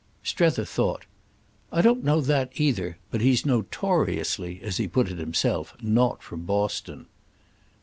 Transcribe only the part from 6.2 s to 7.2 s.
from Boston."